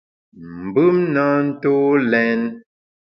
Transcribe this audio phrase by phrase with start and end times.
[0.63, 1.75] Mbùm na ntô
[2.11, 2.41] lèn.